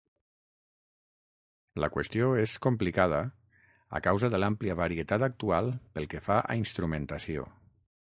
[1.83, 3.19] La qüestió és complicada
[3.99, 7.47] a causa de l'àmplia varietat actual pel que fa a instrumentació.